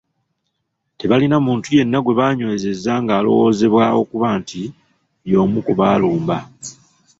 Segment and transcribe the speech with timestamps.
[0.99, 4.61] Tebalina muntu yenna gwe banywezezza ng’alowoozebwa okuba nti
[5.31, 6.37] y’omu ku baalumba.